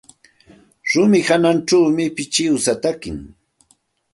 [0.89, 3.11] Rumi hawanćhawmi pichiwsa taki.